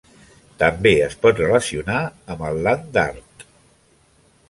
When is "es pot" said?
1.09-1.43